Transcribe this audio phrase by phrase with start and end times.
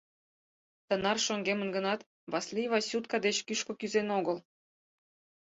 [0.87, 1.99] Тынар шоҥгемын гынат,
[2.31, 4.37] Васлий «Васютка» деч кӱшкӧ кӱзен огыл.